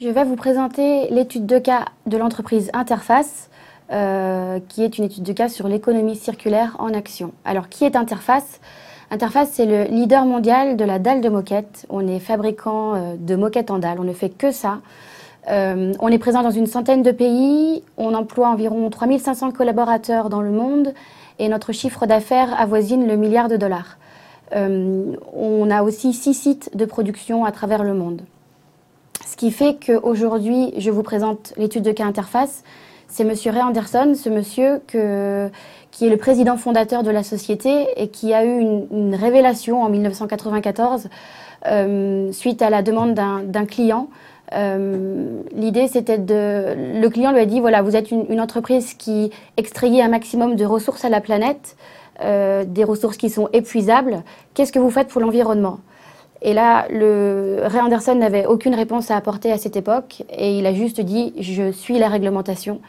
[0.00, 3.50] Je vais vous présenter l'étude de cas de l'entreprise Interface,
[3.90, 7.32] euh, qui est une étude de cas sur l'économie circulaire en action.
[7.44, 8.60] Alors, qui est Interface?
[9.10, 11.84] Interface, c'est le leader mondial de la dalle de moquette.
[11.88, 14.78] On est fabricant euh, de moquettes en dalle, on ne fait que ça.
[15.50, 20.42] Euh, on est présent dans une centaine de pays, on emploie environ 3500 collaborateurs dans
[20.42, 20.94] le monde
[21.40, 23.98] et notre chiffre d'affaires avoisine le milliard de dollars.
[24.54, 28.22] on a aussi six sites de production à travers le monde.
[29.28, 32.64] Ce qui fait qu'aujourd'hui, je vous présente l'étude de cas interface.
[33.08, 38.08] C'est Monsieur Ray Anderson, ce monsieur qui est le président fondateur de la société et
[38.08, 41.10] qui a eu une, révélation en 1994
[41.66, 44.08] euh, suite à la demande d'un client.
[44.54, 46.98] Euh, l'idée, c'était de.
[46.98, 50.64] Le client lui a dit voilà, vous êtes une, entreprise qui extrayait un maximum de
[50.64, 51.76] ressources à la planète,
[52.24, 54.22] euh, des ressources qui sont épuisables.
[54.54, 55.80] Qu'est-ce que vous faites pour l'environnement?
[56.40, 60.72] Et là, Ray Anderson n'avait aucune réponse à apporter à cette époque et il a
[60.72, 62.80] juste dit je suis la réglementation,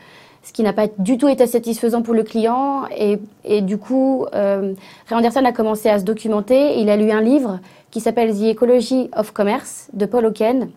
[0.43, 2.83] ce qui n'a pas du tout été satisfaisant pour le client.
[2.95, 4.73] Et, du coup, euh,
[5.07, 6.79] Ray Anderson a commencé à se documenter.
[6.79, 10.69] Il a lu un livre qui s'appelle The Ecology of Commerce de Paul Oken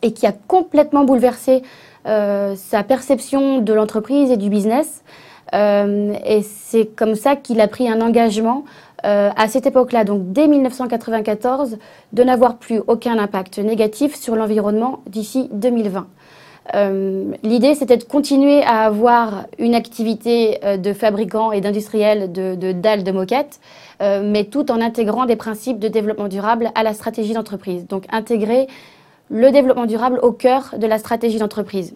[0.00, 1.62] et qui a complètement bouleversé
[2.06, 5.02] euh, sa perception de l'entreprise et du business.
[5.54, 8.64] Euh, et c'est comme ça qu'il a pris un engagement
[9.04, 11.78] euh, à cette époque-là, donc dès 1994,
[12.12, 16.06] de n'avoir plus aucun impact négatif sur l'environnement d'ici 2020.
[16.74, 23.04] Euh, l'idée, c'était de continuer à avoir une activité de fabricant et d'industriel de, dalles
[23.04, 23.60] de moquettes,
[24.00, 27.86] mais tout en intégrant des principes de développement durable à la stratégie d'entreprise.
[27.86, 28.66] Donc intégrer
[29.30, 31.94] le développement durable au cœur de la stratégie d'entreprise.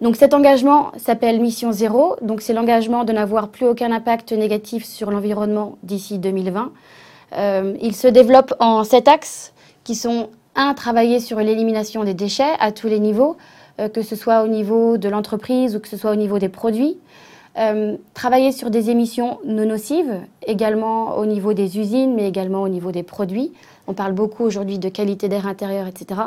[0.00, 2.16] Donc cet engagement s'appelle Mission Zéro.
[2.20, 6.72] Donc c'est l'engagement de n'avoir plus aucun impact négatif sur l'environnement d'ici 2020.
[7.36, 9.52] Euh, il se développe en sept axes
[9.84, 13.36] qui sont un, travailler sur l'élimination des déchets à tous les niveaux,
[13.80, 16.48] euh, que ce soit au niveau de l'entreprise ou que ce soit au niveau des
[16.48, 16.98] produits.
[17.58, 22.68] Euh, travailler sur des émissions non nocives, également au niveau des usines, mais également au
[22.68, 23.52] niveau des produits.
[23.86, 26.20] On parle beaucoup aujourd'hui de qualité d'air intérieur, etc.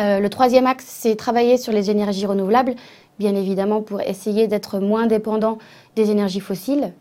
[0.00, 2.74] Euh, le troisième axe, c'est travailler sur les énergies renouvelables,
[3.18, 5.58] bien évidemment pour essayer d'être moins dépendant
[5.96, 6.92] des énergies fossiles.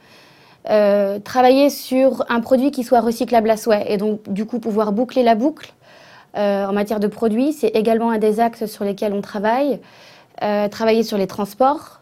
[0.69, 4.91] Euh, travailler sur un produit qui soit recyclable à souhait et donc du coup pouvoir
[4.91, 5.73] boucler la boucle
[6.37, 9.79] euh, en matière de produits, c'est également un des axes sur lesquels on travaille.
[10.71, 12.01] travailler sur les transports.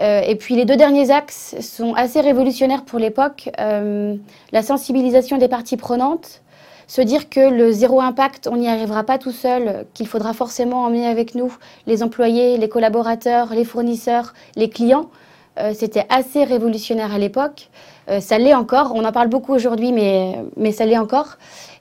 [0.00, 3.50] et puis les deux derniers axes sont assez révolutionnaires pour l'époque.
[3.58, 6.42] la sensibilisation des parties prenantes,
[6.88, 10.84] se dire que le zéro impact, on n'y arrivera pas tout seul, qu'il faudra forcément
[10.84, 11.54] emmener avec nous
[11.86, 15.10] les employés, les collaborateurs, les fournisseurs, les clients.
[15.58, 17.68] Euh, c'était assez révolutionnaire à l'époque.
[18.08, 18.92] Euh, ça l'est encore.
[18.94, 21.36] On en parle beaucoup aujourd'hui, mais, mais ça l'est encore.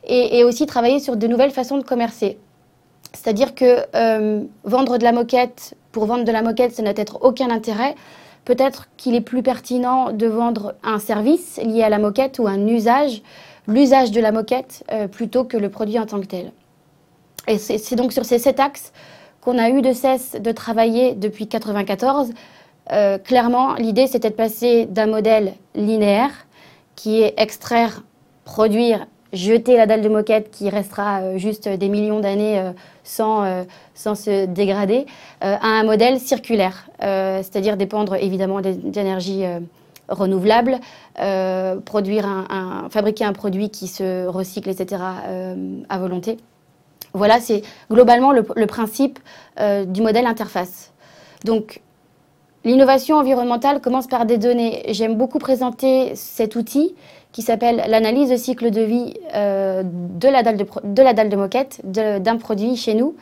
[0.10, 2.38] Et, aussi travailler sur de nouvelles façons de commercer.
[3.14, 7.20] C'est-à-dire que euh, vendre de la moquette, pour vendre de la moquette, ça n'a être
[7.22, 7.96] aucun intérêt.
[8.48, 12.66] Peut-être qu'il est plus pertinent de vendre un service lié à la moquette ou un
[12.66, 13.22] usage
[13.68, 16.54] l'usage de la moquette euh, plutôt que le produit en tant que tel.
[17.50, 18.94] Et c'est donc sur ces sept axes
[19.42, 22.32] qu'on a eu de cesse de travailler depuis 1994.
[22.94, 26.32] Euh, clairement, l'idée, c'était de passer d'un modèle linéaire,
[26.96, 28.04] qui est extraire,
[28.46, 32.62] produire, jeter la dalle de moquette qui restera euh, juste des millions d'années
[33.04, 35.06] sans, sans se dégrader,
[35.42, 39.46] à un modèle circulaire, c'est-à-dire dépendre évidemment d'énergie
[40.10, 40.80] renouvelable,
[41.20, 46.38] euh, produire un, fabriquer un produit qui se recycle, etc., euh, à volonté.
[47.14, 49.20] Voilà, c'est globalement le, principe
[49.60, 50.94] euh, du modèle interface.
[51.46, 51.82] Donc,
[52.68, 54.84] l'innovation environnementale commence par des données.
[54.90, 56.94] J'aime beaucoup présenter cet outil
[57.32, 61.82] qui s'appelle l'analyse de cycle de vie de, la dalle de, la dalle de moquette
[61.84, 63.16] d'un produit chez nous.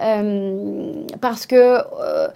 [0.00, 2.28] Euh, parce que euh,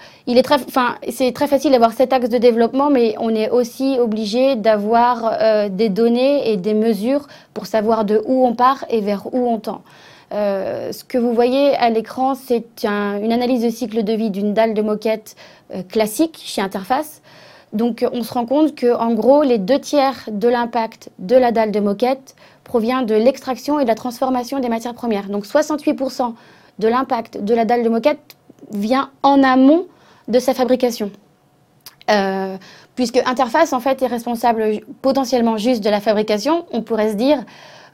[1.11, 5.69] c'est très facile d'avoir cet axe de développement, mais on est aussi obligé d'avoir euh,
[5.69, 9.59] des données et des mesures pour savoir de où on part et vers où on
[9.59, 9.83] tend.
[10.33, 14.75] Ce que vous voyez à l'écran, c'est une analyse de cycle de vie d'une dalle
[14.75, 15.37] de moquette
[15.89, 17.23] classique chez Interface.
[17.73, 21.53] Donc on se rend compte que en gros, les deux tiers de l'impact de la
[21.53, 22.35] dalle de moquette
[22.65, 25.29] provient de l'extraction et de la transformation des matières premières.
[25.29, 26.35] Donc 68%
[26.79, 28.37] de l'impact de la dalle de moquette
[28.71, 29.87] vient en amont
[30.29, 31.11] de sa fabrication.
[32.11, 32.57] Euh,
[32.95, 37.45] puisque Interface, en fait, est responsable potentiellement juste de la fabrication, on pourrait se dire,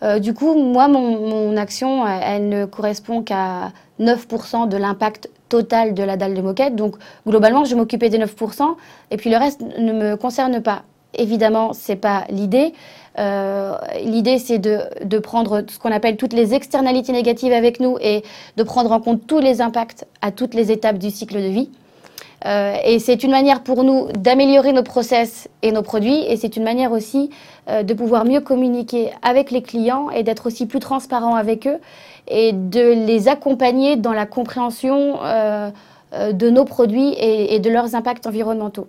[0.03, 6.03] euh, du coup, moi, mon, action, elle ne correspond qu'à 9% de l'impact total de
[6.03, 6.77] la dalle de moquette.
[6.77, 6.97] Donc,
[7.27, 8.77] globalement, je m'occupais des 9%,
[9.11, 10.83] et puis le reste ne me concerne pas.
[11.15, 12.75] Évidemment, ce n'est pas l'idée.
[13.19, 18.23] Euh, l'idée, c'est de, prendre ce qu'on appelle toutes les externalités négatives avec nous et
[18.57, 21.71] de prendre en compte tous les impacts à toutes les étapes du cycle de vie.
[22.47, 26.25] Euh, et c'est une manière pour nous d'améliorer nos process et nos produits.
[26.29, 27.31] Et c'est une manière aussi
[27.69, 31.79] euh, de pouvoir mieux communiquer avec les clients et d'être aussi plus transparent avec eux
[32.29, 35.17] et de les accompagner dans la compréhension
[36.13, 38.87] de nos produits et de leurs impacts environnementaux.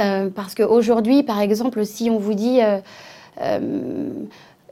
[0.00, 2.60] Euh, parce qu'aujourd'hui, par exemple, si on vous dit...
[2.62, 2.78] Euh,
[3.40, 4.08] euh,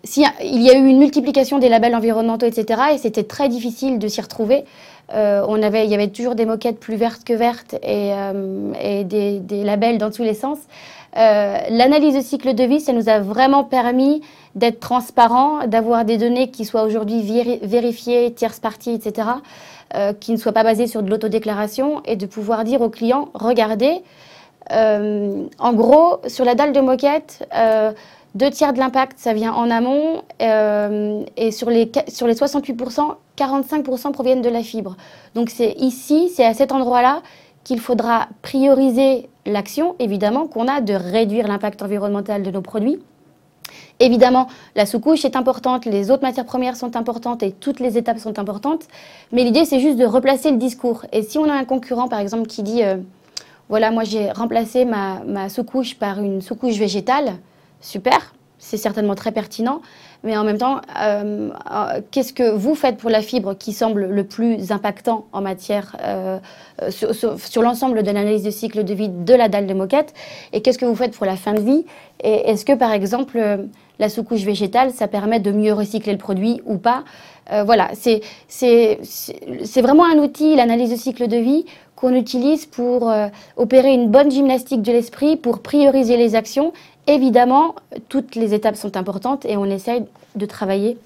[0.02, 4.08] si, y a eu une multiplication des labels environnementaux, etc., et c'était très difficile de
[4.08, 4.64] s'y retrouver.
[5.12, 8.12] On avait, il y avait toujours des moquettes plus vertes que vertes et,
[8.80, 10.58] et des, labels dans tous les sens.
[11.14, 14.22] L'analyse de cycle de vie, ça nous a vraiment permis
[14.54, 17.22] d'être transparent, d'avoir des données qui soient aujourd'hui
[17.62, 19.28] vérifiées, tierce partie, etc.,
[20.20, 24.02] qui ne soient pas basées sur de l'autodéclaration et de pouvoir dire aux clients, regardez,
[24.72, 27.92] euh, en gros, sur la dalle de moquette, euh,
[28.34, 30.22] deux tiers de l'impact, ça vient en amont.
[30.40, 34.96] Euh, et sur les, sur les 68%, 45% proviennent de la fibre.
[35.34, 37.22] Donc c'est ici, c'est à cet endroit-là
[37.64, 42.98] qu'il faudra prioriser l'action, évidemment, qu'on a de réduire l'impact environnemental de nos produits.
[43.98, 48.18] Évidemment, la sous-couche est importante, les autres matières premières sont importantes et toutes les étapes
[48.18, 48.84] sont importantes.
[49.30, 51.04] Mais l'idée, c'est juste de replacer le discours.
[51.12, 52.82] Et si on a un concurrent, par exemple, qui dit
[53.70, 57.34] voilà, moi j'ai remplacé ma, sous-couche par une sous-couche végétale.
[57.80, 59.80] Super, c'est certainement très pertinent.
[60.22, 64.04] Mais en même temps, euh, euh, qu'est-ce que vous faites pour la fibre qui semble
[64.04, 66.38] le plus impactant en matière euh,
[66.90, 70.12] sur, l'ensemble de l'analyse de cycle de vie de la dalle de moquette
[70.52, 71.86] Et qu'est-ce que vous faites pour la fin de vie?
[72.22, 73.40] Et est-ce que par exemple
[74.00, 77.04] la sous-couche végétale, ça permet de mieux recycler le produit ou pas
[77.64, 78.22] Voilà, c'est
[79.80, 81.64] vraiment un outil, l'analyse de cycle de vie,
[82.00, 86.72] qu'on utilise pour euh, opérer une bonne gymnastique de l'esprit, pour prioriser les actions.
[87.06, 87.74] Évidemment,
[88.08, 90.04] toutes les étapes sont importantes et on essaye
[90.34, 90.96] de travailler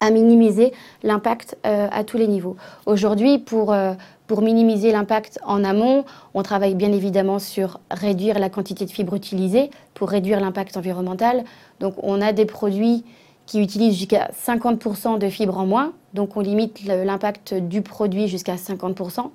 [0.00, 0.72] à minimiser
[1.04, 2.56] l'impact euh, à tous les niveaux.
[2.86, 3.94] Aujourd'hui, pour, euh,
[4.26, 9.14] pour minimiser l'impact en amont, on travaille bien évidemment sur réduire la quantité de fibres
[9.14, 11.44] utilisées pour réduire l'impact environnemental.
[11.80, 13.04] Donc on a des produits
[13.46, 18.56] qui utilisent jusqu'à 50% de fibres en moins, donc on limite l'impact du produit jusqu'à
[18.56, 19.30] 50%.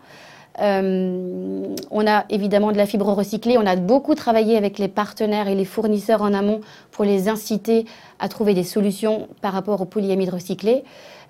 [0.59, 3.57] Euh, on a évidemment de la fibre recyclée.
[3.57, 6.59] On a beaucoup travaillé avec les partenaires et les fournisseurs en amont
[6.91, 7.85] pour les inciter
[8.19, 10.83] à trouver des solutions par rapport au polyamide recyclé.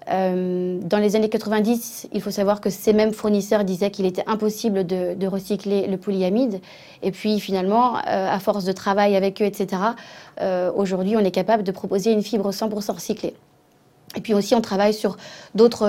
[0.09, 4.23] Euh, dans les années 90, il faut savoir que ces mêmes fournisseurs disaient qu'il était
[4.27, 6.59] impossible de, recycler le polyamide.
[7.03, 9.81] Et puis finalement, euh, à force de travail avec eux, etc.,
[10.75, 13.35] aujourd'hui, on est capable de proposer une fibre 100% recyclée.
[14.15, 15.17] Et puis aussi, on travaille sur
[15.53, 15.85] d'autres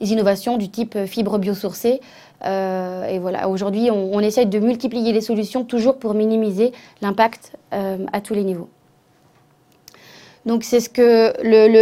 [0.00, 2.00] innovations du type euh, fibre biosourcée.
[2.44, 6.72] Euh, et voilà, aujourd'hui, on, on, essaye de multiplier les solutions toujours pour minimiser
[7.02, 8.68] l'impact euh, à tous les niveaux.
[10.50, 11.32] Donc c'est ce que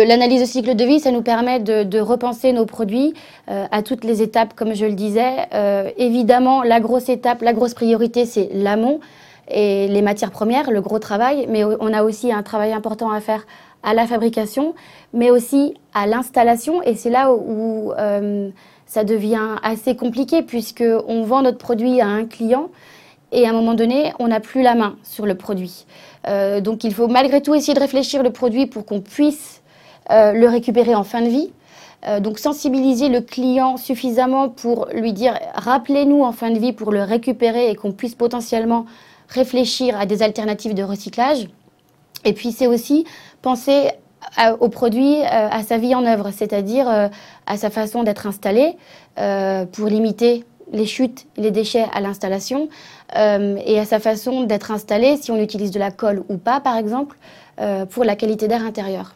[0.06, 3.14] l'analyse de cycle de vie, ça nous permet de, repenser nos produits
[3.46, 5.48] à toutes les étapes, comme je le disais.
[5.96, 9.00] évidemment, la grosse étape, la grosse priorité, c'est l'amont
[9.50, 13.22] et les matières premières, le gros travail, mais on a aussi un travail important à
[13.22, 13.46] faire
[13.82, 14.74] à la fabrication,
[15.14, 16.82] mais aussi à l'installation.
[16.82, 18.50] Et c'est là où, euh,
[18.84, 22.68] ça devient assez compliqué puisqu'on vend notre produit à un client
[23.32, 25.86] et à un moment donné, on n'a plus la main sur le produit.
[26.26, 29.62] Euh, donc il faut malgré tout essayer de réfléchir le produit pour qu'on puisse
[30.10, 31.52] euh, le récupérer en fin de vie.
[32.20, 37.02] donc sensibiliser le client suffisamment pour lui dire rappelez-nous en fin de vie pour le
[37.02, 38.86] récupérer et qu'on puisse potentiellement
[39.28, 41.48] réfléchir à des alternatives de recyclage.
[42.24, 43.04] Et puis c'est aussi
[43.42, 43.90] penser
[44.60, 47.08] au produit, euh, à sa vie en œuvre, c'est-à-dire euh,
[47.46, 48.76] à sa façon d'être installé
[49.18, 52.68] euh, pour limiter les chutes, les déchets à l'installation
[53.14, 56.76] et à sa façon d'être installé, si on utilise de la colle ou pas, par
[56.76, 57.16] exemple,
[57.90, 59.14] pour la qualité d'air intérieur.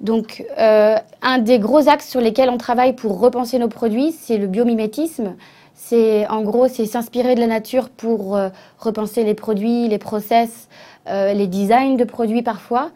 [0.00, 4.46] Donc, un des gros axes sur lesquels on travaille pour repenser nos produits, c'est le
[4.46, 5.34] biomimétisme.
[5.74, 8.38] C'est en gros, c'est s'inspirer de la nature pour
[8.78, 10.68] repenser les produits, les process,
[11.08, 12.90] euh, les designs de produits parfois.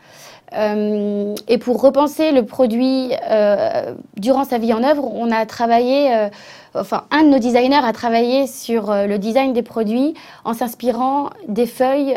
[0.52, 6.28] Euh, et pour repenser le produit euh, durant sa vie en œuvre, on a travaillé,
[6.74, 11.66] enfin un de nos designers a travaillé sur le design des produits en s'inspirant des
[11.66, 12.16] feuilles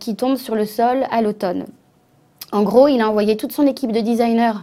[0.00, 1.66] qui tombent sur le sol à l'automne.
[2.52, 4.58] En gros, il a envoyé toute son équipe de designers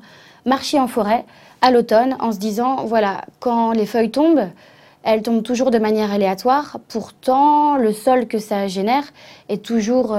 [0.46, 1.26] marcher en forêt
[1.62, 4.48] à l'automne en se disant, voilà, quand les feuilles tombent,
[5.04, 6.78] elles tombent toujours de manière aléatoire.
[6.90, 9.04] Pourtant, le sol que ça génère
[9.48, 10.18] est toujours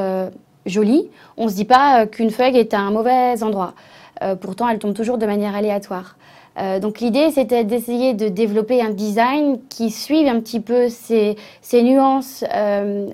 [0.67, 1.11] euh, joli.
[1.37, 3.75] On ne se dit pas euh, qu'une feuille est à un mauvais endroit.
[4.23, 6.17] Euh, pourtant, elle tombe toujours de manière aléatoire.
[6.59, 11.37] Euh, donc l'idée, c'était d'essayer de développer un design qui suive un petit peu ces,
[11.73, 12.45] nuances,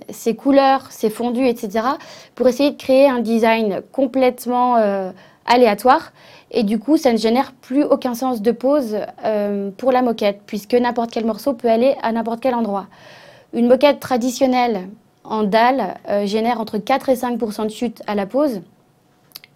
[0.08, 1.86] ces couleurs, ces fondus, etc.,
[2.34, 4.76] pour essayer de créer un design complètement
[5.44, 6.12] aléatoire.
[6.52, 8.96] Et du coup, ça ne génère plus aucun sens de pose
[9.76, 12.86] pour la moquette, puisque n'importe quel morceau peut aller à n'importe quel endroit.
[13.52, 14.88] Une moquette traditionnelle
[15.24, 18.60] en dalle génère entre 4 et 5% de chute à la pose.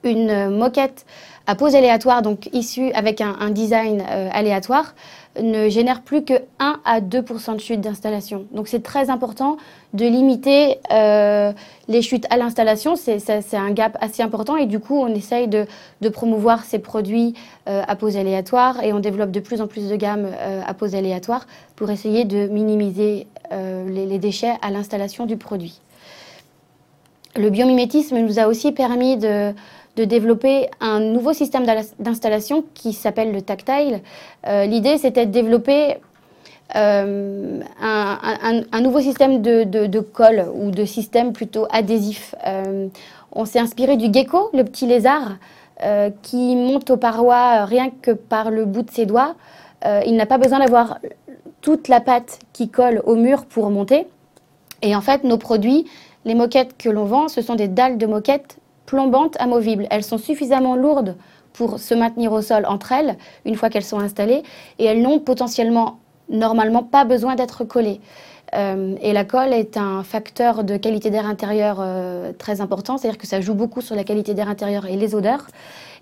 [0.05, 1.05] Une moquette
[1.49, 4.95] à pose aléatoire, donc issue avec un, design euh, aléatoire,
[5.43, 8.47] ne génère plus que 1 à 2 de chute d'installation.
[8.53, 9.57] Donc c'est très important
[9.95, 11.53] de limiter euh,
[11.89, 12.97] les chutes à l'installation.
[12.97, 15.67] C'est un gap assez important et du coup on essaye de,
[16.13, 17.35] promouvoir ces produits
[17.69, 20.29] euh, à pose aléatoire et on développe de plus en plus de gammes
[20.67, 25.81] à pose aléatoire pour essayer de minimiser les déchets à l'installation du produit.
[27.37, 29.53] Le biomimétisme nous a aussi permis de,
[29.99, 31.67] de développer un nouveau système
[31.99, 34.01] d'installation qui s'appelle le tactile.
[34.47, 35.97] Euh, l'idée, c'était de développer
[36.77, 42.37] euh, un, nouveau système de, colle ou de système plutôt adhésif.
[42.47, 42.87] Euh,
[43.33, 45.37] on s'est inspiré du gecko, le petit lézard,
[46.23, 49.37] qui monte aux parois rien que par le bout de ses doigts.
[50.07, 50.99] il n'a pas besoin d'avoir
[51.61, 54.09] toute la pâte qui colle au mur pour monter.
[54.83, 55.87] Et en fait, nos produits,
[56.25, 58.59] les moquettes que l'on vend, ce sont des dalles de moquettes
[58.89, 59.87] plombantes amovibles.
[59.91, 61.15] Elles sont suffisamment lourdes
[61.53, 64.43] pour se maintenir au sol entre elles une fois qu'elles sont installées
[64.79, 65.99] et elles n'ont potentiellement
[66.31, 68.01] normalement pas besoin d'être collées.
[68.55, 73.19] Euh, et la colle est un facteur de qualité d'air intérieur euh, très important, c'est-à-dire
[73.19, 75.47] que ça joue beaucoup sur la qualité d'air intérieur et les odeurs.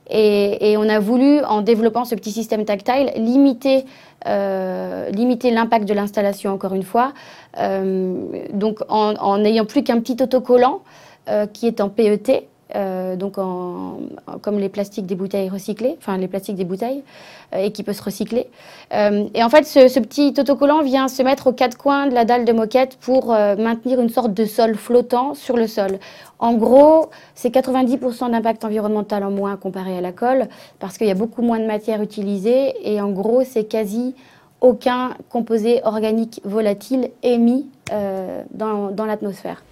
[0.09, 3.85] Et, on a voulu, en développant ce petit système tactile, limiter,
[4.29, 7.13] euh, limiter l'impact de l'installation, encore une fois.
[7.57, 10.83] donc en n'ayant plus qu'un petit autocollant
[11.53, 16.57] qui est en PET, euh, donc comme les plastiques des bouteilles recyclées, enfin les plastiques
[16.57, 17.03] des bouteilles,
[17.55, 18.49] euh, et qui peut se recycler.
[18.93, 22.25] Euh, et en fait, ce, petit autocollant vient se mettre aux quatre coins de la
[22.25, 25.99] dalle de moquette pour maintenir une sorte de sol flottant sur le sol.
[26.39, 30.49] En gros, c'est 90% d'impact environnemental en moins comparé à la colle,
[30.81, 34.15] parce qu'il y a beaucoup moins de matière utilisée, et en gros, c'est quasi
[34.61, 37.67] aucun composé organique volatile émis
[38.53, 39.63] dans, l'atmosphère.